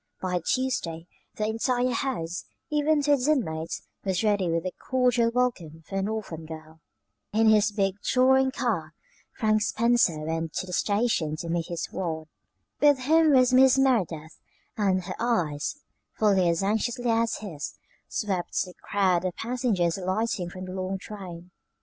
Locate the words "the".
1.35-1.45, 6.01-6.09, 10.65-10.73, 18.65-18.73, 20.65-20.73